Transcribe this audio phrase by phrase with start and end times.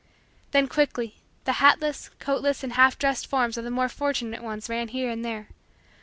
[0.49, 4.87] Then, quickly, the hatless, coatless, and half dressed forms of the more fortunate ones ran
[4.87, 5.49] here and there.